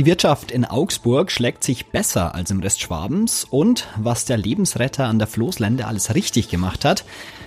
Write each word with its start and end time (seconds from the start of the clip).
Die 0.00 0.06
Wirtschaft 0.06 0.50
in 0.50 0.64
Augsburg 0.64 1.30
schlägt 1.30 1.62
sich 1.62 1.88
besser 1.88 2.34
als 2.34 2.50
im 2.50 2.60
Rest 2.60 2.80
Schwabens 2.80 3.44
und 3.44 3.86
was 3.98 4.24
der 4.24 4.38
Lebensretter 4.38 5.04
an 5.04 5.18
der 5.18 5.28
Floßlände 5.28 5.86
alles 5.86 6.14
richtig 6.14 6.48
gemacht 6.48 6.86
hat, 6.86 7.04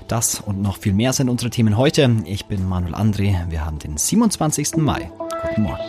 das 0.08 0.40
und 0.40 0.62
noch 0.62 0.78
viel 0.78 0.94
mehr 0.94 1.13
sind 1.13 1.29
unsere 1.29 1.50
Themen 1.50 1.78
heute. 1.78 2.16
Ich 2.26 2.46
bin 2.46 2.70
Manuel 2.70 2.94
André, 2.94 3.50
wir 3.50 3.66
haben 3.66 3.79
den 3.79 3.97
27. 3.97 4.76
Mai. 4.76 5.10
Guten 5.47 5.63
Morgen. 5.63 5.81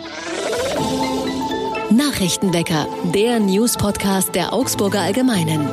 Nachrichtenwecker, 1.95 2.87
der 3.13 3.39
News-Podcast 3.39 4.33
der 4.33 4.51
Augsburger 4.51 5.01
Allgemeinen. 5.01 5.69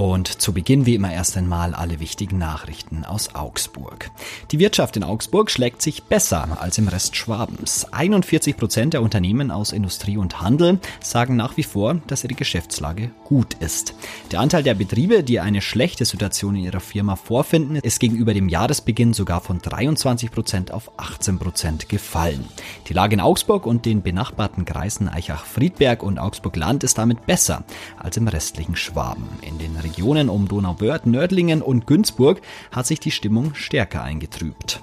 Und 0.00 0.40
zu 0.40 0.54
Beginn 0.54 0.86
wie 0.86 0.94
immer 0.94 1.12
erst 1.12 1.36
einmal 1.36 1.74
alle 1.74 2.00
wichtigen 2.00 2.38
Nachrichten 2.38 3.04
aus 3.04 3.34
Augsburg. 3.34 4.10
Die 4.50 4.58
Wirtschaft 4.58 4.96
in 4.96 5.04
Augsburg 5.04 5.50
schlägt 5.50 5.82
sich 5.82 6.04
besser 6.04 6.56
als 6.58 6.78
im 6.78 6.88
Rest 6.88 7.16
Schwabens. 7.16 7.84
41 7.92 8.56
Prozent 8.56 8.94
der 8.94 9.02
Unternehmen 9.02 9.50
aus 9.50 9.72
Industrie 9.72 10.16
und 10.16 10.40
Handel 10.40 10.78
sagen 11.02 11.36
nach 11.36 11.58
wie 11.58 11.64
vor, 11.64 12.00
dass 12.06 12.24
ihre 12.24 12.32
Geschäftslage 12.32 13.10
gut 13.24 13.52
ist. 13.60 13.92
Der 14.30 14.38
Anteil 14.38 14.62
der 14.62 14.74
Betriebe, 14.74 15.24
die 15.24 15.40
eine 15.40 15.60
schlechte 15.60 16.04
Situation 16.04 16.54
in 16.54 16.62
ihrer 16.62 16.78
Firma 16.78 17.16
vorfinden, 17.16 17.74
ist 17.74 17.98
gegenüber 17.98 18.32
dem 18.32 18.48
Jahresbeginn 18.48 19.12
sogar 19.12 19.40
von 19.40 19.58
23 19.58 20.30
Prozent 20.30 20.70
auf 20.70 20.92
18 20.98 21.40
Prozent 21.40 21.88
gefallen. 21.88 22.44
Die 22.86 22.92
Lage 22.92 23.14
in 23.14 23.20
Augsburg 23.20 23.66
und 23.66 23.86
den 23.86 24.02
benachbarten 24.02 24.64
Kreisen 24.64 25.08
Eichach-Friedberg 25.08 26.04
und 26.04 26.20
Augsburg-Land 26.20 26.84
ist 26.84 26.96
damit 26.96 27.26
besser 27.26 27.64
als 27.98 28.18
im 28.18 28.28
restlichen 28.28 28.76
Schwaben. 28.76 29.28
In 29.42 29.58
den 29.58 29.74
Regionen 29.74 30.28
um 30.28 30.46
Donauwörth, 30.46 31.06
Nördlingen 31.06 31.60
und 31.60 31.88
Günzburg 31.88 32.40
hat 32.70 32.86
sich 32.86 33.00
die 33.00 33.10
Stimmung 33.10 33.56
stärker 33.56 34.04
eingetrübt. 34.04 34.80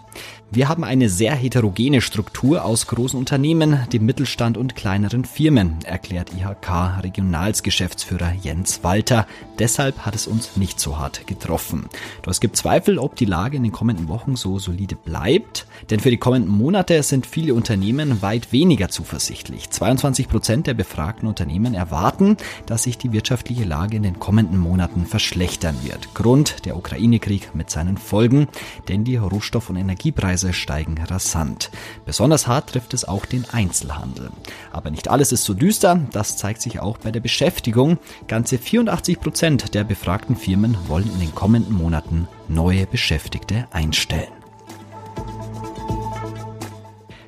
Wir 0.50 0.70
haben 0.70 0.86
eine 0.86 1.10
sehr 1.10 1.36
heterogene 1.36 2.00
Struktur 2.00 2.64
aus 2.64 2.88
großen 2.88 3.20
Unternehmen, 3.20 3.86
dem 3.92 4.06
Mittelstand 4.06 4.58
und 4.58 4.78
kleineren 4.78 5.26
Firmen, 5.26 5.76
erklärt 5.84 6.32
IHK 6.34 7.04
Regionalsgeschäftsführer 7.04 8.32
Jens 8.42 8.82
Walter. 8.82 9.28
Deshalb 9.60 10.06
hat 10.06 10.16
es 10.16 10.26
uns 10.26 10.56
nicht 10.56 10.80
so 10.80 10.98
hart 11.00 11.28
getroffen. 11.28 11.90
Doch 12.22 12.32
es 12.32 12.40
gibt 12.40 12.56
Zweifel, 12.56 12.98
ob 12.98 13.18
die 13.18 13.26
Lage 13.26 13.58
in 13.58 13.64
den 13.64 13.74
kommenden 13.74 14.08
Wochen 14.08 14.38
so 14.38 14.58
solide 14.58 14.96
bleibt. 14.96 15.68
Denn 15.90 16.00
für 16.00 16.12
die 16.12 16.18
kommenden 16.18 16.50
Monate 16.50 17.04
sind 17.04 17.26
viele 17.26 17.54
Unternehmen 17.54 18.22
weit 18.22 18.54
weniger 18.54 18.88
zuversichtlich. 18.88 19.70
22 19.70 20.30
Prozent 20.30 20.66
der 20.68 20.76
befragten 20.76 21.28
Unternehmen 21.28 21.74
erwarten, 21.74 22.38
dass 22.66 22.84
sich 22.84 22.98
die 22.98 23.12
wirtschaftliche 23.12 23.66
Lage 23.66 23.98
in 23.98 24.04
den 24.04 24.18
kommenden 24.18 24.60
Monaten 24.60 25.08
verschlechtern 25.08 25.76
wird. 25.84 26.14
Grund 26.14 26.66
der 26.66 26.78
Ukraine-Krieg 26.78 27.54
mit 27.54 27.70
seinen 27.70 27.98
Folgen, 27.98 28.48
denn 28.88 29.04
die 29.04 29.18
Rohstoff- 29.18 29.70
und 29.70 29.76
Energiepreise 29.76 30.37
Preise 30.38 30.54
steigen 30.54 31.04
rasant. 31.10 31.72
Besonders 32.06 32.46
hart 32.46 32.70
trifft 32.70 32.94
es 32.94 33.06
auch 33.06 33.26
den 33.26 33.46
Einzelhandel. 33.50 34.30
Aber 34.72 34.92
nicht 34.92 35.08
alles 35.08 35.32
ist 35.32 35.46
so 35.46 35.56
düster, 35.56 36.00
das 36.12 36.38
zeigt 36.38 36.62
sich 36.62 36.80
auch 36.80 37.00
bei 37.00 37.10
der 37.10 37.22
Beschäftigung. 37.22 37.98
Ganze 38.28 38.60
84 38.60 39.20
Prozent 39.20 39.74
der 39.74 39.84
befragten 39.84 40.36
Firmen 40.36 40.78
wollen 40.88 41.12
in 41.12 41.20
den 41.20 41.34
kommenden 41.34 41.74
Monaten 41.74 42.28
neue 42.48 42.86
Beschäftigte 42.86 43.68
einstellen. 43.72 44.37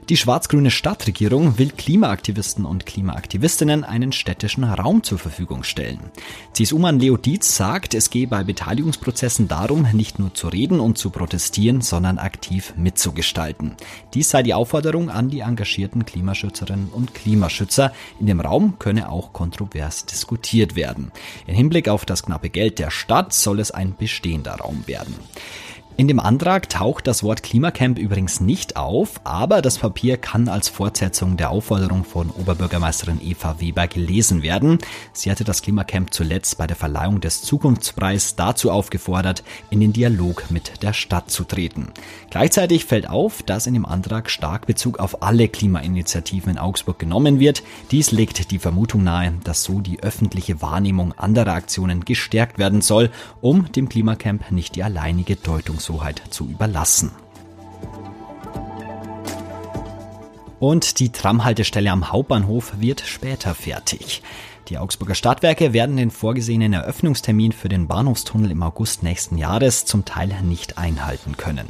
Die 0.09 0.17
schwarz-grüne 0.17 0.71
Stadtregierung 0.71 1.59
will 1.59 1.69
Klimaaktivisten 1.69 2.65
und 2.65 2.87
Klimaaktivistinnen 2.87 3.83
einen 3.83 4.11
städtischen 4.11 4.63
Raum 4.63 5.03
zur 5.03 5.19
Verfügung 5.19 5.61
stellen. 5.61 5.99
CSU-Mann 6.53 6.99
Leo 6.99 7.15
Dietz 7.15 7.55
sagt, 7.55 7.93
es 7.93 8.09
gehe 8.09 8.25
bei 8.25 8.43
Beteiligungsprozessen 8.43 9.47
darum, 9.47 9.85
nicht 9.93 10.17
nur 10.17 10.33
zu 10.33 10.47
reden 10.47 10.79
und 10.79 10.97
zu 10.97 11.11
protestieren, 11.11 11.81
sondern 11.81 12.17
aktiv 12.17 12.73
mitzugestalten. 12.75 13.75
Dies 14.15 14.31
sei 14.31 14.41
die 14.41 14.55
Aufforderung 14.55 15.11
an 15.11 15.29
die 15.29 15.41
engagierten 15.41 16.03
Klimaschützerinnen 16.07 16.89
und 16.89 17.13
Klimaschützer. 17.13 17.93
In 18.19 18.25
dem 18.25 18.41
Raum 18.41 18.79
könne 18.79 19.11
auch 19.11 19.31
kontrovers 19.31 20.07
diskutiert 20.07 20.75
werden. 20.75 21.11
Im 21.45 21.53
Hinblick 21.53 21.87
auf 21.87 22.05
das 22.05 22.23
knappe 22.23 22.49
Geld 22.49 22.79
der 22.79 22.89
Stadt 22.89 23.31
soll 23.31 23.59
es 23.59 23.69
ein 23.69 23.95
bestehender 23.95 24.55
Raum 24.55 24.87
werden. 24.87 25.13
In 25.99 26.07
dem 26.07 26.21
Antrag 26.21 26.69
taucht 26.69 27.07
das 27.07 27.23
Wort 27.23 27.43
Klimacamp 27.43 27.99
übrigens 27.99 28.39
nicht 28.39 28.77
auf, 28.77 29.19
aber 29.25 29.61
das 29.61 29.79
Papier 29.79 30.15
kann 30.15 30.47
als 30.47 30.69
Fortsetzung 30.69 31.35
der 31.35 31.49
Aufforderung 31.49 32.05
von 32.05 32.29
Oberbürgermeisterin 32.29 33.19
Eva 33.21 33.59
Weber 33.59 33.85
gelesen 33.85 34.41
werden. 34.41 34.77
Sie 35.11 35.29
hatte 35.29 35.43
das 35.43 35.61
Klimacamp 35.61 36.13
zuletzt 36.13 36.57
bei 36.57 36.67
der 36.67 36.77
Verleihung 36.77 37.19
des 37.19 37.41
Zukunftspreises 37.41 38.37
dazu 38.37 38.71
aufgefordert, 38.71 39.43
in 39.71 39.81
den 39.81 39.91
Dialog 39.91 40.49
mit 40.49 40.83
der 40.83 40.93
Stadt 40.93 41.31
zu 41.31 41.43
treten. 41.43 41.89
Gleichzeitig 42.29 42.85
fällt 42.85 43.09
auf, 43.09 43.43
dass 43.43 43.67
in 43.67 43.73
dem 43.73 43.85
Antrag 43.85 44.29
stark 44.29 44.67
Bezug 44.67 44.99
auf 44.99 45.21
alle 45.21 45.49
Klimainitiativen 45.49 46.53
in 46.53 46.59
Augsburg 46.59 46.97
genommen 46.97 47.41
wird. 47.41 47.61
Dies 47.91 48.11
legt 48.11 48.51
die 48.51 48.59
Vermutung 48.59 49.03
nahe, 49.03 49.33
dass 49.43 49.65
so 49.65 49.81
die 49.81 50.01
öffentliche 50.01 50.61
Wahrnehmung 50.61 51.11
anderer 51.17 51.55
Aktionen 51.55 52.05
gestärkt 52.05 52.57
werden 52.57 52.79
soll, 52.79 53.09
um 53.41 53.69
dem 53.73 53.89
Klimacamp 53.89 54.49
nicht 54.49 54.77
die 54.77 54.83
alleinige 54.83 55.35
Deutung 55.35 55.77
Meinungshoheit 55.89 56.21
zu 56.29 56.45
überlassen. 56.45 57.11
Und 60.59 60.99
die 60.99 61.11
Tramhaltestelle 61.11 61.89
am 61.89 62.11
Hauptbahnhof 62.11 62.73
wird 62.79 63.01
später 63.01 63.55
fertig. 63.55 64.21
Die 64.69 64.77
Augsburger 64.77 65.15
Stadtwerke 65.15 65.73
werden 65.73 65.97
den 65.97 66.11
vorgesehenen 66.11 66.73
Eröffnungstermin 66.73 67.53
für 67.53 67.69
den 67.69 67.87
Bahnhofstunnel 67.87 68.51
im 68.51 68.61
August 68.61 69.01
nächsten 69.01 69.35
Jahres 69.39 69.85
zum 69.85 70.05
Teil 70.05 70.29
nicht 70.43 70.77
einhalten 70.77 71.37
können. 71.37 71.67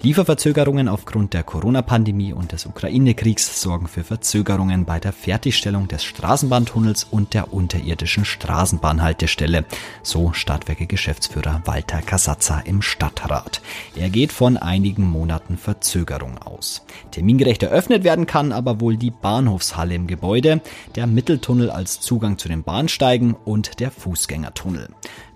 Lieferverzögerungen 0.00 0.88
aufgrund 0.88 1.34
der 1.34 1.42
Corona-Pandemie 1.42 2.32
und 2.32 2.52
des 2.52 2.64
Ukraine-Kriegs 2.64 3.60
sorgen 3.60 3.86
für 3.86 4.02
Verzögerungen 4.02 4.86
bei 4.86 4.98
der 4.98 5.12
Fertigstellung 5.12 5.88
des 5.88 6.04
Straßenbahntunnels 6.04 7.04
und 7.04 7.34
der 7.34 7.52
unterirdischen 7.52 8.24
Straßenbahnhaltestelle, 8.24 9.66
so 10.02 10.32
Stadtwerke-Geschäftsführer 10.32 11.60
Walter 11.66 12.00
Kasatzer 12.00 12.62
im 12.64 12.80
Stadtrat. 12.80 13.60
Er 13.94 14.08
geht 14.08 14.32
von 14.32 14.56
einigen 14.56 15.04
Monaten 15.04 15.58
Verzögerung 15.58 16.38
aus. 16.38 16.82
Termingerecht 17.10 17.62
eröffnet 17.62 18.04
werden 18.04 18.24
kann 18.24 18.52
aber 18.52 18.80
wohl 18.80 18.96
die 18.96 19.10
Bahnhofshalle 19.10 19.94
im 19.94 20.06
Gebäude, 20.06 20.62
der 20.94 21.06
Mitteltunnel 21.06 21.70
als 21.70 22.00
Zugang 22.00 22.37
zu 22.38 22.48
den 22.48 22.62
Bahnsteigen 22.62 23.34
und 23.44 23.80
der 23.80 23.90
Fußgängertunnel. 23.90 24.88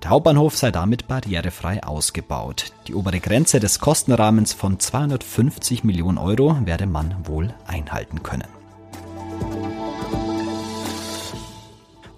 Der 0.03 0.11
Hauptbahnhof 0.11 0.57
sei 0.57 0.71
damit 0.71 1.09
barrierefrei 1.09 1.83
ausgebaut. 1.83 2.73
Die 2.89 2.95
obere 2.95 3.21
Grenze 3.21 3.61
des 3.61 3.79
Kostenrahmens 3.79 4.53
von 4.53 4.79
250 4.79 5.85
Millionen 5.85 6.19
Euro 6.19 6.57
werde 6.65 6.87
man 6.87 7.15
wohl 7.25 7.53
einhalten 7.67 8.23
können. 8.23 8.49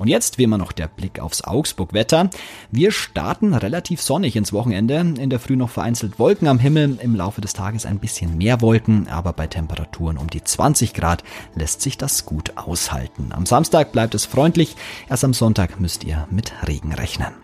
Und 0.04 0.10
jetzt 0.10 0.37
wie 0.37 0.42
immer 0.42 0.59
noch 0.59 0.72
der 0.72 0.87
Blick 0.87 1.19
aufs 1.19 1.44
Augsburg-Wetter. 1.44 2.28
Wir 2.70 2.92
starten 2.92 3.54
relativ 3.54 4.03
sonnig 4.03 4.37
ins 4.37 4.53
Wochenende. 4.53 4.97
In 4.97 5.31
der 5.31 5.41
Früh 5.41 5.56
noch 5.56 5.70
vereinzelt 5.70 6.19
Wolken 6.19 6.47
am 6.47 6.59
Himmel. 6.59 6.98
Im 7.00 7.15
Laufe 7.15 7.41
des 7.41 7.54
Tages 7.54 7.87
ein 7.87 8.00
bisschen 8.00 8.37
mehr 8.37 8.60
Wolken, 8.60 9.09
aber 9.09 9.32
bei 9.32 9.47
Temperaturen 9.47 10.19
um 10.19 10.28
die 10.28 10.44
20 10.44 10.93
Grad 10.93 11.25
lässt 11.54 11.81
sich 11.81 11.97
das 11.97 12.26
gut 12.26 12.59
aushalten. 12.59 13.31
Am 13.31 13.47
Samstag 13.47 13.93
bleibt 13.93 14.14
es 14.14 14.26
freundlich. 14.26 14.76
Erst 15.09 15.25
am 15.25 15.32
Sonntag 15.32 15.81
müsst 15.81 16.04
ihr 16.04 16.28
mit 16.31 16.53
Regen 16.69 16.93
rechnen. 16.93 17.44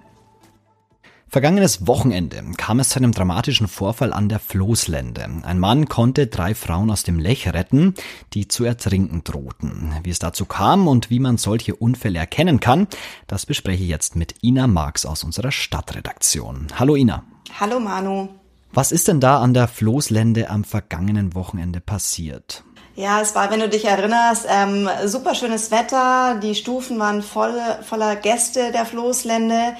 Vergangenes 1.32 1.86
Wochenende 1.86 2.42
kam 2.56 2.80
es 2.80 2.88
zu 2.88 2.98
einem 2.98 3.12
dramatischen 3.12 3.68
Vorfall 3.68 4.12
an 4.12 4.28
der 4.28 4.40
Floßlände. 4.40 5.24
Ein 5.44 5.60
Mann 5.60 5.86
konnte 5.86 6.26
drei 6.26 6.56
Frauen 6.56 6.90
aus 6.90 7.04
dem 7.04 7.20
Lech 7.20 7.46
retten, 7.46 7.94
die 8.32 8.48
zu 8.48 8.64
ertrinken 8.64 9.22
drohten. 9.22 9.94
Wie 10.02 10.10
es 10.10 10.18
dazu 10.18 10.44
kam 10.44 10.88
und 10.88 11.08
wie 11.08 11.20
man 11.20 11.36
solche 11.36 11.76
Unfälle 11.76 12.18
erkennen 12.18 12.58
kann, 12.58 12.88
das 13.28 13.46
bespreche 13.46 13.84
ich 13.84 13.88
jetzt 13.88 14.16
mit 14.16 14.42
Ina 14.42 14.66
Marx 14.66 15.06
aus 15.06 15.22
unserer 15.22 15.52
Stadtredaktion. 15.52 16.66
Hallo 16.76 16.96
Ina. 16.96 17.22
Hallo 17.60 17.78
Manu. 17.78 18.30
Was 18.72 18.90
ist 18.90 19.06
denn 19.06 19.20
da 19.20 19.38
an 19.38 19.54
der 19.54 19.68
Floßlände 19.68 20.50
am 20.50 20.64
vergangenen 20.64 21.36
Wochenende 21.36 21.80
passiert? 21.80 22.64
Ja, 22.96 23.20
es 23.20 23.36
war, 23.36 23.52
wenn 23.52 23.60
du 23.60 23.68
dich 23.68 23.84
erinnerst, 23.84 24.46
ähm, 24.48 24.88
super 25.06 25.36
schönes 25.36 25.70
Wetter. 25.70 26.40
Die 26.42 26.56
Stufen 26.56 26.98
waren 26.98 27.22
voll, 27.22 27.54
voller 27.82 28.16
Gäste 28.16 28.72
der 28.72 28.84
Floßlände. 28.84 29.76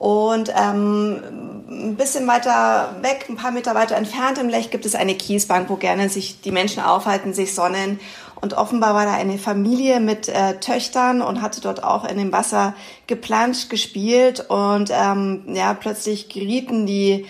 Und 0.00 0.50
ähm, 0.56 1.20
ein 1.68 1.96
bisschen 1.96 2.26
weiter 2.26 2.96
weg, 3.02 3.26
ein 3.28 3.36
paar 3.36 3.50
Meter 3.50 3.74
weiter 3.74 3.96
entfernt 3.96 4.38
im 4.38 4.48
Lech 4.48 4.70
gibt 4.70 4.86
es 4.86 4.94
eine 4.94 5.14
Kiesbank, 5.14 5.68
wo 5.68 5.76
gerne 5.76 6.08
sich 6.08 6.40
die 6.40 6.52
Menschen 6.52 6.82
aufhalten, 6.82 7.34
sich 7.34 7.54
sonnen. 7.54 8.00
Und 8.40 8.54
offenbar 8.54 8.94
war 8.94 9.04
da 9.04 9.12
eine 9.12 9.36
Familie 9.36 10.00
mit 10.00 10.30
äh, 10.30 10.58
Töchtern 10.58 11.20
und 11.20 11.42
hatte 11.42 11.60
dort 11.60 11.84
auch 11.84 12.06
in 12.08 12.16
dem 12.16 12.32
Wasser 12.32 12.72
geplanscht, 13.08 13.68
gespielt. 13.68 14.48
Und 14.48 14.90
ähm, 14.90 15.42
ja, 15.52 15.74
plötzlich 15.74 16.30
gerieten 16.30 16.86
die 16.86 17.26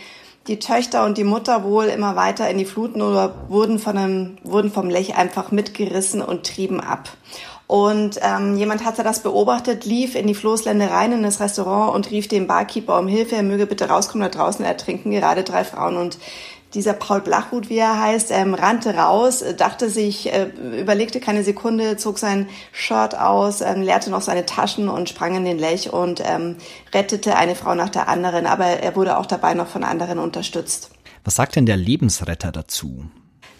die 0.46 0.58
Töchter 0.58 1.04
und 1.04 1.18
die 1.18 1.24
Mutter 1.24 1.64
wohl 1.64 1.84
immer 1.84 2.16
weiter 2.16 2.48
in 2.48 2.58
die 2.58 2.64
Fluten 2.64 3.02
oder 3.02 3.34
wurden 3.48 3.78
von 3.78 3.98
einem, 3.98 4.38
wurden 4.42 4.72
vom 4.72 4.88
Lech 4.88 5.16
einfach 5.16 5.52
mitgerissen 5.52 6.22
und 6.22 6.46
trieben 6.46 6.80
ab. 6.80 7.10
Und 7.70 8.18
ähm, 8.20 8.56
jemand 8.56 8.84
hatte 8.84 9.04
das 9.04 9.20
beobachtet, 9.20 9.84
lief 9.84 10.16
in 10.16 10.26
die 10.26 10.34
Floßlände 10.34 10.90
rein 10.90 11.12
in 11.12 11.22
das 11.22 11.38
Restaurant 11.38 11.94
und 11.94 12.10
rief 12.10 12.26
dem 12.26 12.48
Barkeeper 12.48 12.98
um 12.98 13.06
Hilfe, 13.06 13.36
er 13.36 13.44
möge 13.44 13.64
bitte 13.64 13.88
rauskommen, 13.88 14.28
da 14.28 14.36
draußen 14.36 14.64
ertrinken 14.64 15.12
gerade 15.12 15.44
drei 15.44 15.62
Frauen 15.62 15.96
und 15.96 16.18
dieser 16.74 16.94
Paul 16.94 17.20
Blachhut, 17.20 17.70
wie 17.70 17.78
er 17.78 18.00
heißt, 18.00 18.32
ähm, 18.32 18.54
rannte 18.54 18.96
raus, 18.96 19.44
dachte 19.56 19.88
sich, 19.88 20.32
äh, 20.32 20.50
überlegte 20.80 21.20
keine 21.20 21.44
Sekunde, 21.44 21.96
zog 21.96 22.18
sein 22.18 22.48
Shirt 22.72 23.16
aus, 23.16 23.60
ähm, 23.60 23.82
leerte 23.82 24.10
noch 24.10 24.22
seine 24.22 24.46
Taschen 24.46 24.88
und 24.88 25.08
sprang 25.08 25.36
in 25.36 25.44
den 25.44 25.60
Lech 25.60 25.92
und 25.92 26.20
ähm, 26.24 26.56
rettete 26.92 27.36
eine 27.36 27.54
Frau 27.54 27.76
nach 27.76 27.90
der 27.90 28.08
anderen. 28.08 28.46
Aber 28.46 28.66
er 28.66 28.96
wurde 28.96 29.16
auch 29.16 29.26
dabei 29.26 29.54
noch 29.54 29.68
von 29.68 29.84
anderen 29.84 30.18
unterstützt. 30.18 30.90
Was 31.22 31.36
sagt 31.36 31.54
denn 31.54 31.66
der 31.66 31.76
Lebensretter 31.76 32.50
dazu? 32.50 33.04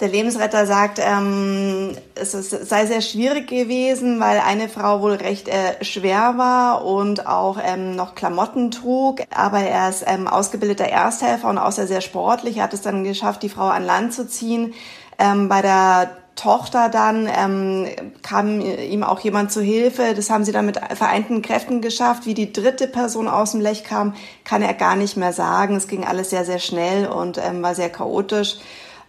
Der 0.00 0.08
Lebensretter 0.08 0.66
sagt, 0.66 0.98
ähm, 0.98 1.92
es 2.14 2.32
ist, 2.32 2.50
sei 2.50 2.86
sehr 2.86 3.02
schwierig 3.02 3.48
gewesen, 3.48 4.18
weil 4.18 4.40
eine 4.40 4.70
Frau 4.70 5.02
wohl 5.02 5.12
recht 5.12 5.46
äh, 5.48 5.84
schwer 5.84 6.38
war 6.38 6.86
und 6.86 7.26
auch 7.26 7.58
ähm, 7.62 7.96
noch 7.96 8.14
Klamotten 8.14 8.70
trug. 8.70 9.20
Aber 9.34 9.58
er 9.60 9.90
ist 9.90 10.04
ähm, 10.06 10.26
ausgebildeter 10.26 10.86
Ersthelfer 10.86 11.50
und 11.50 11.58
auch 11.58 11.72
sehr, 11.72 11.86
sehr 11.86 12.00
sportlich. 12.00 12.56
Er 12.56 12.64
hat 12.64 12.72
es 12.72 12.80
dann 12.80 13.04
geschafft, 13.04 13.42
die 13.42 13.50
Frau 13.50 13.68
an 13.68 13.84
Land 13.84 14.14
zu 14.14 14.26
ziehen. 14.26 14.72
Ähm, 15.18 15.50
bei 15.50 15.60
der 15.60 16.10
Tochter 16.34 16.88
dann 16.88 17.28
ähm, 17.30 17.86
kam 18.22 18.62
ihm 18.62 19.02
auch 19.02 19.20
jemand 19.20 19.52
zu 19.52 19.60
Hilfe. 19.60 20.14
Das 20.16 20.30
haben 20.30 20.44
sie 20.44 20.52
dann 20.52 20.64
mit 20.64 20.80
vereinten 20.94 21.42
Kräften 21.42 21.82
geschafft. 21.82 22.24
Wie 22.24 22.32
die 22.32 22.54
dritte 22.54 22.86
Person 22.86 23.28
aus 23.28 23.52
dem 23.52 23.60
Lech 23.60 23.84
kam, 23.84 24.14
kann 24.44 24.62
er 24.62 24.72
gar 24.72 24.96
nicht 24.96 25.18
mehr 25.18 25.34
sagen. 25.34 25.76
Es 25.76 25.88
ging 25.88 26.06
alles 26.06 26.30
sehr, 26.30 26.46
sehr 26.46 26.58
schnell 26.58 27.06
und 27.06 27.36
ähm, 27.36 27.62
war 27.62 27.74
sehr 27.74 27.90
chaotisch. 27.90 28.56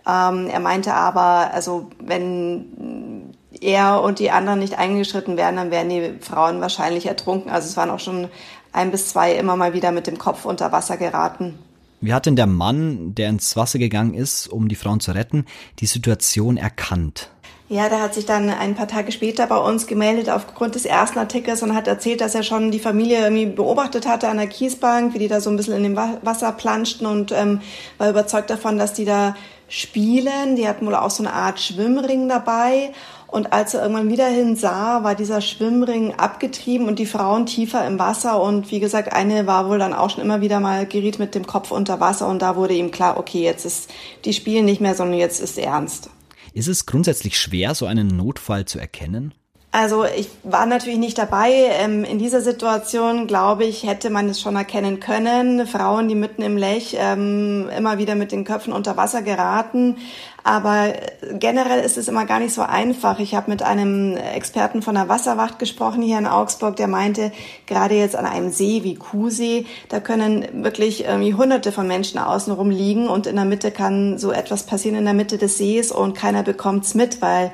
Ähm, 0.07 0.47
er 0.47 0.59
meinte 0.59 0.93
aber, 0.93 1.53
also 1.53 1.87
wenn 1.99 3.35
er 3.59 4.01
und 4.01 4.19
die 4.19 4.31
anderen 4.31 4.59
nicht 4.59 4.77
eingeschritten 4.77 5.37
wären, 5.37 5.55
dann 5.55 5.71
wären 5.71 5.89
die 5.89 6.13
Frauen 6.21 6.61
wahrscheinlich 6.61 7.05
ertrunken. 7.05 7.51
Also 7.51 7.67
es 7.67 7.77
waren 7.77 7.89
auch 7.89 7.99
schon 7.99 8.27
ein 8.73 8.91
bis 8.91 9.09
zwei 9.09 9.33
immer 9.33 9.55
mal 9.55 9.73
wieder 9.73 9.91
mit 9.91 10.07
dem 10.07 10.17
Kopf 10.17 10.45
unter 10.45 10.71
Wasser 10.71 10.97
geraten. 10.97 11.59
Wie 11.99 12.13
hat 12.13 12.25
denn 12.25 12.35
der 12.35 12.47
Mann, 12.47 13.13
der 13.13 13.29
ins 13.29 13.55
Wasser 13.55 13.77
gegangen 13.77 14.15
ist, 14.15 14.47
um 14.47 14.67
die 14.67 14.75
Frauen 14.75 14.99
zu 14.99 15.11
retten, 15.11 15.45
die 15.79 15.85
Situation 15.85 16.57
erkannt? 16.57 17.29
Ja, 17.69 17.87
der 17.87 18.01
hat 18.01 18.15
sich 18.15 18.25
dann 18.25 18.49
ein 18.49 18.75
paar 18.75 18.87
Tage 18.87 19.13
später 19.13 19.47
bei 19.47 19.55
uns 19.55 19.87
gemeldet 19.87 20.29
aufgrund 20.29 20.75
des 20.75 20.83
ersten 20.83 21.19
Artikels 21.19 21.63
und 21.63 21.73
hat 21.73 21.87
erzählt, 21.87 22.19
dass 22.19 22.35
er 22.35 22.43
schon 22.43 22.69
die 22.69 22.79
Familie 22.79 23.21
irgendwie 23.21 23.45
beobachtet 23.45 24.05
hatte 24.05 24.27
an 24.27 24.37
der 24.37 24.47
Kiesbank, 24.47 25.13
wie 25.13 25.19
die 25.19 25.29
da 25.29 25.39
so 25.39 25.49
ein 25.49 25.55
bisschen 25.55 25.75
in 25.75 25.83
dem 25.83 25.95
Wasser 25.95 26.51
planschten 26.51 27.07
und 27.07 27.31
ähm, 27.31 27.61
war 27.97 28.09
überzeugt 28.09 28.49
davon, 28.49 28.77
dass 28.77 28.91
die 28.91 29.05
da 29.05 29.37
spielen. 29.71 30.57
Die 30.57 30.67
hatten 30.67 30.85
wohl 30.85 30.95
auch 30.95 31.09
so 31.09 31.23
eine 31.23 31.33
Art 31.33 31.59
Schwimmring 31.59 32.27
dabei. 32.27 32.91
Und 33.27 33.53
als 33.53 33.73
er 33.73 33.81
irgendwann 33.81 34.09
wieder 34.09 34.27
hin 34.27 34.57
sah, 34.57 35.05
war 35.05 35.15
dieser 35.15 35.39
Schwimmring 35.39 36.13
abgetrieben 36.15 36.89
und 36.89 36.99
die 36.99 37.05
Frauen 37.05 37.45
tiefer 37.45 37.87
im 37.87 37.97
Wasser. 37.97 38.41
Und 38.41 38.69
wie 38.71 38.81
gesagt, 38.81 39.13
eine 39.13 39.47
war 39.47 39.69
wohl 39.69 39.79
dann 39.79 39.93
auch 39.93 40.09
schon 40.09 40.21
immer 40.21 40.41
wieder 40.41 40.59
mal 40.59 40.85
geriet 40.85 41.17
mit 41.17 41.33
dem 41.33 41.47
Kopf 41.47 41.71
unter 41.71 42.01
Wasser. 42.01 42.27
Und 42.27 42.41
da 42.41 42.57
wurde 42.57 42.73
ihm 42.73 42.91
klar, 42.91 43.17
okay, 43.17 43.41
jetzt 43.41 43.65
ist 43.65 43.89
die 44.25 44.33
Spielen 44.33 44.65
nicht 44.65 44.81
mehr, 44.81 44.95
sondern 44.95 45.17
jetzt 45.17 45.39
ist 45.39 45.57
ernst. 45.57 46.09
Ist 46.53 46.67
es 46.67 46.85
grundsätzlich 46.85 47.39
schwer, 47.39 47.73
so 47.73 47.85
einen 47.85 48.07
Notfall 48.07 48.65
zu 48.65 48.77
erkennen? 48.77 49.33
Also 49.73 50.03
ich 50.03 50.29
war 50.43 50.65
natürlich 50.65 50.99
nicht 50.99 51.17
dabei. 51.17 51.51
Ähm, 51.53 52.03
in 52.03 52.19
dieser 52.19 52.41
Situation, 52.41 53.25
glaube 53.25 53.63
ich, 53.63 53.83
hätte 53.83 54.09
man 54.09 54.27
es 54.27 54.41
schon 54.41 54.57
erkennen 54.57 54.99
können. 54.99 55.65
Frauen, 55.65 56.09
die 56.09 56.15
mitten 56.15 56.41
im 56.41 56.57
Lech 56.57 56.97
ähm, 56.99 57.69
immer 57.77 57.97
wieder 57.97 58.15
mit 58.15 58.33
den 58.33 58.43
Köpfen 58.43 58.73
unter 58.73 58.97
Wasser 58.97 59.21
geraten. 59.21 59.95
Aber 60.43 60.93
generell 61.33 61.79
ist 61.85 61.97
es 61.97 62.09
immer 62.09 62.25
gar 62.25 62.39
nicht 62.39 62.53
so 62.53 62.63
einfach. 62.63 63.19
Ich 63.19 63.33
habe 63.33 63.49
mit 63.49 63.63
einem 63.63 64.17
Experten 64.17 64.81
von 64.81 64.95
der 64.95 65.07
Wasserwacht 65.07 65.59
gesprochen 65.59 66.01
hier 66.01 66.17
in 66.17 66.25
Augsburg, 66.25 66.75
der 66.75 66.87
meinte, 66.87 67.31
gerade 67.67 67.95
jetzt 67.95 68.15
an 68.15 68.25
einem 68.25 68.49
See 68.49 68.83
wie 68.83 68.95
Kuhsee, 68.95 69.65
da 69.87 69.99
können 69.99 70.63
wirklich 70.63 71.05
irgendwie 71.05 71.35
hunderte 71.35 71.71
von 71.71 71.87
Menschen 71.87 72.19
außenrum 72.19 72.71
liegen 72.71 73.07
und 73.07 73.27
in 73.27 73.35
der 73.35 73.45
Mitte 73.45 73.69
kann 73.69 74.17
so 74.17 74.31
etwas 74.31 74.63
passieren 74.63 74.97
in 74.97 75.05
der 75.05 75.13
Mitte 75.13 75.37
des 75.37 75.59
Sees 75.59 75.91
und 75.91 76.15
keiner 76.15 76.41
bekommt's 76.41 76.95
mit, 76.95 77.21
weil 77.21 77.51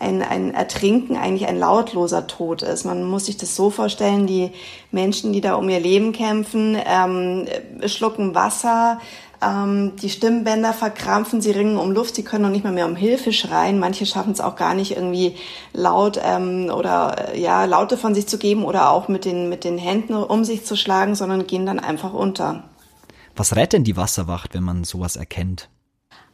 ein, 0.00 0.22
ein 0.22 0.54
Ertrinken 0.54 1.16
eigentlich 1.16 1.46
ein 1.46 1.58
lautloser 1.58 2.26
Tod 2.26 2.62
ist. 2.62 2.84
Man 2.84 3.04
muss 3.04 3.26
sich 3.26 3.36
das 3.36 3.54
so 3.54 3.70
vorstellen, 3.70 4.26
die 4.26 4.50
Menschen, 4.90 5.32
die 5.32 5.40
da 5.40 5.54
um 5.54 5.68
ihr 5.68 5.78
Leben 5.78 6.12
kämpfen, 6.12 6.76
ähm, 6.84 7.46
schlucken 7.86 8.34
Wasser, 8.34 8.98
ähm, 9.42 9.92
die 9.96 10.08
Stimmbänder 10.08 10.72
verkrampfen, 10.72 11.40
sie 11.40 11.50
ringen 11.50 11.76
um 11.76 11.92
Luft, 11.92 12.14
sie 12.14 12.24
können 12.24 12.42
noch 12.42 12.50
nicht 12.50 12.64
mal 12.64 12.72
mehr 12.72 12.86
um 12.86 12.96
Hilfe 12.96 13.32
schreien. 13.32 13.78
Manche 13.78 14.06
schaffen 14.06 14.32
es 14.32 14.40
auch 14.40 14.56
gar 14.56 14.74
nicht 14.74 14.96
irgendwie 14.96 15.36
laut 15.72 16.18
ähm, 16.22 16.70
oder 16.74 17.34
äh, 17.34 17.40
ja 17.40 17.64
Laute 17.66 17.96
von 17.96 18.14
sich 18.14 18.26
zu 18.26 18.38
geben 18.38 18.64
oder 18.64 18.90
auch 18.90 19.08
mit 19.08 19.24
den 19.24 19.48
mit 19.48 19.64
den 19.64 19.78
Händen 19.78 20.14
um 20.14 20.44
sich 20.44 20.64
zu 20.64 20.76
schlagen, 20.76 21.14
sondern 21.14 21.46
gehen 21.46 21.66
dann 21.66 21.78
einfach 21.78 22.12
unter. 22.12 22.64
Was 23.36 23.54
rät 23.54 23.72
denn 23.72 23.84
die 23.84 23.96
Wasserwacht, 23.96 24.54
wenn 24.54 24.64
man 24.64 24.84
sowas 24.84 25.16
erkennt? 25.16 25.68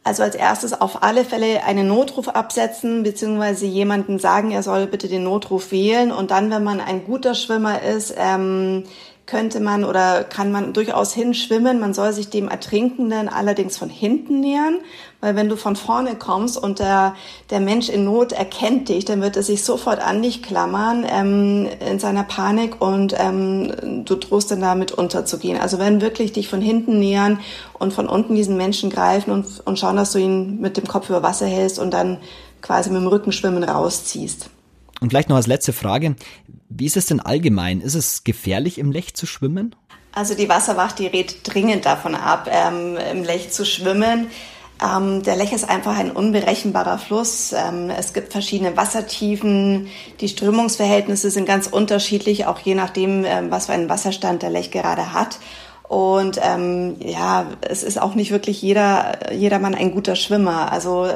Also 0.07 0.23
als 0.23 0.35
erstes 0.35 0.73
auf 0.73 1.03
alle 1.03 1.25
Fälle 1.25 1.63
einen 1.65 1.87
Notruf 1.87 2.29
absetzen, 2.29 3.03
beziehungsweise 3.03 3.65
jemanden 3.65 4.19
sagen, 4.19 4.51
er 4.51 4.63
soll 4.63 4.87
bitte 4.87 5.09
den 5.09 5.23
Notruf 5.23 5.71
wählen. 5.71 6.13
Und 6.13 6.31
dann, 6.31 6.49
wenn 6.49 6.63
man 6.63 6.79
ein 6.79 7.03
guter 7.03 7.35
Schwimmer 7.35 7.81
ist, 7.81 8.15
ähm, 8.17 8.85
könnte 9.27 9.59
man 9.59 9.83
oder 9.83 10.23
kann 10.23 10.51
man 10.51 10.73
durchaus 10.73 11.13
hinschwimmen. 11.13 11.79
Man 11.79 11.93
soll 11.93 12.13
sich 12.13 12.29
dem 12.29 12.47
Ertrinkenden 12.47 13.27
allerdings 13.27 13.77
von 13.77 13.89
hinten 13.89 14.39
nähern, 14.39 14.79
weil 15.19 15.35
wenn 15.35 15.49
du 15.49 15.57
von 15.57 15.75
vorne 15.75 16.15
kommst 16.15 16.57
und 16.57 16.79
der, 16.79 17.13
der 17.49 17.59
Mensch 17.59 17.89
in 17.89 18.05
Not 18.05 18.31
erkennt 18.31 18.87
dich, 18.87 19.03
dann 19.03 19.21
wird 19.21 19.35
er 19.35 19.43
sich 19.43 19.63
sofort 19.63 19.99
an 19.99 20.21
dich 20.21 20.41
klammern 20.41 21.05
ähm, 21.07 21.67
in 21.87 21.99
seiner 21.99 22.23
Panik 22.23 22.81
und 22.81 23.15
ähm, 23.17 24.05
du 24.05 24.15
drohst 24.15 24.49
dann 24.49 24.61
damit 24.61 24.93
unterzugehen. 24.93 25.59
Also 25.59 25.77
wenn 25.77 26.01
wirklich 26.01 26.31
dich 26.31 26.47
von 26.47 26.61
hinten 26.61 26.97
nähern 26.97 27.39
und 27.73 27.93
von 27.93 28.07
unten 28.07 28.33
diesen 28.33 28.55
Menschen 28.55 28.89
greifen 28.89 29.31
und, 29.31 29.45
und 29.65 29.77
schauen, 29.77 29.97
dass 29.97 30.13
du 30.13 30.19
ihn 30.19 30.61
mit 30.61 30.77
dem 30.77 30.87
Kopf 30.87 31.09
über 31.09 31.21
Wasser 31.21 31.47
hältst 31.47 31.79
und 31.79 31.91
dann 31.91 32.17
quasi 32.61 32.89
mit 32.89 33.01
dem 33.01 33.07
Rücken 33.07 33.33
schwimmen 33.33 33.63
rausziehst. 33.63 34.49
Und 34.99 35.09
vielleicht 35.09 35.29
noch 35.29 35.35
als 35.35 35.47
letzte 35.47 35.73
Frage, 35.73 36.15
wie 36.69 36.85
ist 36.85 36.97
es 36.97 37.05
denn 37.05 37.19
allgemein? 37.19 37.81
Ist 37.81 37.95
es 37.95 38.23
gefährlich, 38.23 38.77
im 38.77 38.91
Lech 38.91 39.13
zu 39.13 39.25
schwimmen? 39.25 39.75
Also 40.13 40.33
die 40.33 40.49
Wasserwacht, 40.49 40.99
die 40.99 41.07
rät 41.07 41.41
dringend 41.43 41.85
davon 41.85 42.15
ab, 42.15 42.49
ähm, 42.51 42.97
im 42.97 43.23
Lech 43.23 43.51
zu 43.51 43.65
schwimmen. 43.65 44.27
Ähm, 44.83 45.23
der 45.23 45.35
Lech 45.35 45.53
ist 45.53 45.69
einfach 45.69 45.97
ein 45.97 46.11
unberechenbarer 46.11 46.97
Fluss. 46.97 47.53
Ähm, 47.53 47.89
es 47.89 48.13
gibt 48.13 48.31
verschiedene 48.31 48.77
Wassertiefen. 48.77 49.87
Die 50.19 50.27
Strömungsverhältnisse 50.27 51.31
sind 51.31 51.45
ganz 51.45 51.67
unterschiedlich, 51.67 52.45
auch 52.45 52.59
je 52.59 52.75
nachdem, 52.75 53.25
ähm, 53.25 53.49
was 53.49 53.67
für 53.67 53.73
einen 53.73 53.89
Wasserstand 53.89 54.43
der 54.43 54.49
Lech 54.49 54.71
gerade 54.71 55.13
hat. 55.13 55.39
Und 55.87 56.39
ähm, 56.43 56.95
ja, 56.99 57.47
es 57.61 57.81
ist 57.81 57.99
auch 57.99 58.13
nicht 58.13 58.31
wirklich 58.31 58.61
jeder, 58.61 59.31
jedermann 59.33 59.73
ein 59.73 59.93
guter 59.93 60.15
Schwimmer. 60.15 60.71
Also 60.71 61.07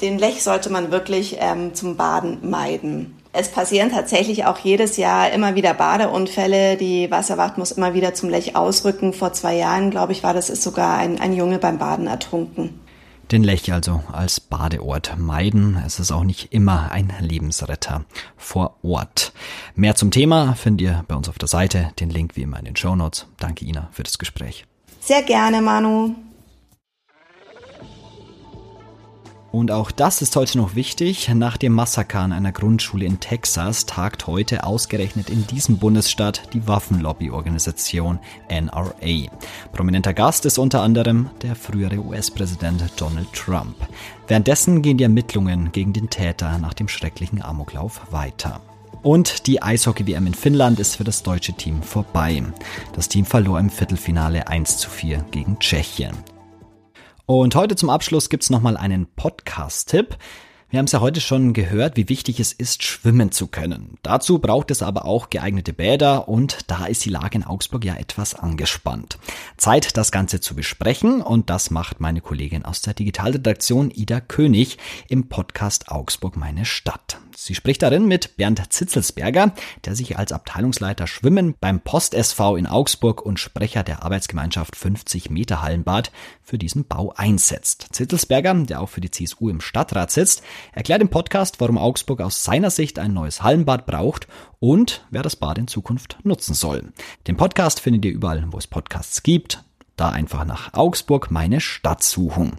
den 0.00 0.18
Lech 0.18 0.42
sollte 0.42 0.70
man 0.70 0.90
wirklich 0.90 1.36
ähm, 1.40 1.74
zum 1.74 1.96
Baden 1.96 2.48
meiden. 2.48 3.17
Es 3.40 3.52
passieren 3.52 3.88
tatsächlich 3.92 4.46
auch 4.46 4.58
jedes 4.58 4.96
Jahr 4.96 5.30
immer 5.30 5.54
wieder 5.54 5.72
Badeunfälle. 5.72 6.76
Die 6.76 7.08
Wasserwacht 7.08 7.56
muss 7.56 7.70
immer 7.70 7.94
wieder 7.94 8.12
zum 8.12 8.30
Lech 8.30 8.56
ausrücken. 8.56 9.12
Vor 9.12 9.32
zwei 9.32 9.54
Jahren, 9.54 9.92
glaube 9.92 10.10
ich, 10.10 10.24
war 10.24 10.34
das 10.34 10.50
ist 10.50 10.64
sogar 10.64 10.98
ein, 10.98 11.20
ein 11.20 11.32
Junge 11.32 11.60
beim 11.60 11.78
Baden 11.78 12.08
ertrunken. 12.08 12.80
Den 13.30 13.44
Lech 13.44 13.72
also 13.72 14.02
als 14.10 14.40
Badeort 14.40 15.16
meiden. 15.18 15.80
Es 15.86 16.00
ist 16.00 16.10
auch 16.10 16.24
nicht 16.24 16.52
immer 16.52 16.90
ein 16.90 17.12
Lebensretter 17.20 18.06
vor 18.36 18.74
Ort. 18.82 19.32
Mehr 19.76 19.94
zum 19.94 20.10
Thema 20.10 20.54
findet 20.54 20.80
ihr 20.80 21.04
bei 21.06 21.14
uns 21.14 21.28
auf 21.28 21.38
der 21.38 21.46
Seite. 21.46 21.92
Den 22.00 22.10
Link 22.10 22.34
wie 22.34 22.42
immer 22.42 22.58
in 22.58 22.64
den 22.64 22.74
Show 22.74 22.96
Notes. 22.96 23.28
Danke 23.38 23.64
Ina 23.64 23.88
für 23.92 24.02
das 24.02 24.18
Gespräch. 24.18 24.66
Sehr 24.98 25.22
gerne, 25.22 25.62
Manu. 25.62 26.16
Und 29.50 29.70
auch 29.70 29.90
das 29.90 30.20
ist 30.20 30.36
heute 30.36 30.58
noch 30.58 30.74
wichtig. 30.74 31.28
Nach 31.34 31.56
dem 31.56 31.72
Massaker 31.72 32.20
an 32.20 32.32
einer 32.32 32.52
Grundschule 32.52 33.06
in 33.06 33.18
Texas 33.18 33.86
tagt 33.86 34.26
heute 34.26 34.64
ausgerechnet 34.64 35.30
in 35.30 35.46
diesem 35.46 35.78
Bundesstaat 35.78 36.52
die 36.52 36.66
Waffenlobbyorganisation 36.68 38.18
NRA. 38.50 39.30
Prominenter 39.72 40.12
Gast 40.12 40.44
ist 40.44 40.58
unter 40.58 40.82
anderem 40.82 41.30
der 41.40 41.54
frühere 41.54 41.98
US-Präsident 41.98 42.82
Donald 42.98 43.32
Trump. 43.32 43.76
Währenddessen 44.26 44.82
gehen 44.82 44.98
die 44.98 45.04
Ermittlungen 45.04 45.72
gegen 45.72 45.94
den 45.94 46.10
Täter 46.10 46.58
nach 46.58 46.74
dem 46.74 46.88
schrecklichen 46.88 47.40
Amoklauf 47.40 48.02
weiter. 48.10 48.60
Und 49.02 49.46
die 49.46 49.62
Eishockey-WM 49.62 50.26
in 50.26 50.34
Finnland 50.34 50.78
ist 50.78 50.96
für 50.96 51.04
das 51.04 51.22
deutsche 51.22 51.54
Team 51.54 51.82
vorbei. 51.82 52.42
Das 52.92 53.08
Team 53.08 53.24
verlor 53.24 53.58
im 53.60 53.70
Viertelfinale 53.70 54.48
1 54.48 54.76
zu 54.76 54.90
4 54.90 55.24
gegen 55.30 55.58
Tschechien. 55.58 56.12
Und 57.30 57.54
heute 57.56 57.76
zum 57.76 57.90
Abschluss 57.90 58.30
gibt's 58.30 58.48
nochmal 58.48 58.78
einen 58.78 59.06
Podcast-Tipp. 59.14 60.16
Wir 60.70 60.80
haben 60.80 60.84
es 60.84 60.92
ja 60.92 61.00
heute 61.00 61.22
schon 61.22 61.54
gehört, 61.54 61.96
wie 61.96 62.10
wichtig 62.10 62.40
es 62.40 62.52
ist, 62.52 62.82
schwimmen 62.82 63.32
zu 63.32 63.46
können. 63.46 63.96
Dazu 64.02 64.38
braucht 64.38 64.70
es 64.70 64.82
aber 64.82 65.06
auch 65.06 65.30
geeignete 65.30 65.72
Bäder 65.72 66.28
und 66.28 66.58
da 66.66 66.84
ist 66.84 67.06
die 67.06 67.08
Lage 67.08 67.38
in 67.38 67.44
Augsburg 67.44 67.86
ja 67.86 67.94
etwas 67.94 68.34
angespannt. 68.34 69.18
Zeit, 69.56 69.96
das 69.96 70.12
Ganze 70.12 70.40
zu 70.40 70.54
besprechen 70.54 71.22
und 71.22 71.48
das 71.48 71.70
macht 71.70 72.00
meine 72.00 72.20
Kollegin 72.20 72.66
aus 72.66 72.82
der 72.82 72.92
Digitalredaktion 72.92 73.90
Ida 73.90 74.20
König 74.20 74.76
im 75.08 75.30
Podcast 75.30 75.88
Augsburg 75.90 76.36
meine 76.36 76.66
Stadt. 76.66 77.18
Sie 77.40 77.54
spricht 77.54 77.82
darin 77.82 78.06
mit 78.06 78.36
Bernd 78.36 78.60
Zitzelsberger, 78.72 79.54
der 79.84 79.94
sich 79.94 80.18
als 80.18 80.32
Abteilungsleiter 80.32 81.06
Schwimmen 81.06 81.54
beim 81.60 81.80
Post 81.80 82.12
SV 82.12 82.56
in 82.56 82.66
Augsburg 82.66 83.24
und 83.24 83.38
Sprecher 83.38 83.84
der 83.84 84.02
Arbeitsgemeinschaft 84.02 84.74
50 84.74 85.30
Meter 85.30 85.62
Hallenbad 85.62 86.10
für 86.42 86.58
diesen 86.58 86.88
Bau 86.88 87.14
einsetzt. 87.16 87.86
Zitzelsberger, 87.92 88.54
der 88.54 88.80
auch 88.80 88.88
für 88.88 89.00
die 89.00 89.12
CSU 89.12 89.50
im 89.50 89.60
Stadtrat 89.60 90.10
sitzt, 90.10 90.42
erklärt 90.72 91.02
im 91.02 91.08
Podcast, 91.08 91.60
warum 91.60 91.78
Augsburg 91.78 92.20
aus 92.20 92.44
seiner 92.44 92.70
Sicht 92.70 92.98
ein 92.98 93.12
neues 93.12 93.42
Hallenbad 93.42 93.86
braucht 93.86 94.28
und 94.60 95.04
wer 95.10 95.22
das 95.22 95.36
Bad 95.36 95.58
in 95.58 95.68
Zukunft 95.68 96.18
nutzen 96.24 96.54
soll. 96.54 96.92
Den 97.26 97.36
Podcast 97.36 97.80
findet 97.80 98.04
ihr 98.04 98.12
überall, 98.12 98.44
wo 98.50 98.58
es 98.58 98.66
Podcasts 98.66 99.22
gibt. 99.22 99.64
Da 99.96 100.10
einfach 100.10 100.44
nach 100.44 100.74
Augsburg 100.74 101.30
meine 101.30 101.60
Stadt 101.60 102.02
suchen. 102.02 102.56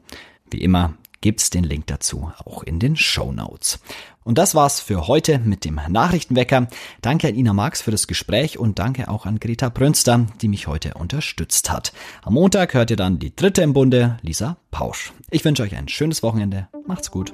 Wie 0.51 0.61
immer 0.61 0.93
gibt's 1.21 1.49
den 1.49 1.63
Link 1.63 1.87
dazu 1.87 2.31
auch 2.45 2.63
in 2.63 2.79
den 2.79 2.95
Show 2.95 3.31
Notes. 3.31 3.79
Und 4.23 4.37
das 4.37 4.53
war's 4.53 4.79
für 4.79 5.07
heute 5.07 5.39
mit 5.39 5.65
dem 5.65 5.79
Nachrichtenwecker. 5.87 6.67
Danke 7.01 7.29
an 7.29 7.35
Ina 7.35 7.53
Marx 7.53 7.81
für 7.81 7.91
das 7.91 8.07
Gespräch 8.07 8.59
und 8.59 8.77
danke 8.77 9.09
auch 9.09 9.25
an 9.25 9.39
Greta 9.39 9.69
Brünster, 9.69 10.27
die 10.41 10.47
mich 10.47 10.67
heute 10.67 10.93
unterstützt 10.93 11.71
hat. 11.71 11.93
Am 12.21 12.33
Montag 12.33 12.73
hört 12.73 12.91
ihr 12.91 12.97
dann 12.97 13.19
die 13.19 13.35
dritte 13.35 13.61
im 13.61 13.73
Bunde, 13.73 14.17
Lisa 14.21 14.57
Pausch. 14.71 15.13
Ich 15.31 15.43
wünsche 15.45 15.63
euch 15.63 15.75
ein 15.75 15.87
schönes 15.87 16.21
Wochenende. 16.21 16.67
Macht's 16.85 17.09
gut. 17.09 17.33